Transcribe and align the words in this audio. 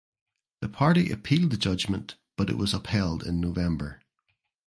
The 0.61 0.67
party 0.67 1.11
appealed 1.11 1.51
the 1.51 1.57
judgement 1.57 2.15
but 2.35 2.49
it 2.49 2.57
was 2.57 2.73
upheld 2.73 3.21
in 3.23 3.39
November. 3.39 4.01